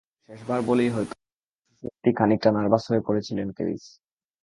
কিন্তু 0.03 0.29
শেষবার 0.29 0.59
বলেই 0.69 0.89
হয়তো 0.89 1.13
পরশু 1.17 1.75
সত্যি 1.83 2.09
খানিকটা 2.17 2.49
নার্ভাস 2.51 2.83
হয়ে 2.89 3.05
পড়েছিলেন 3.07 3.47
ক্যালিস। 3.57 3.85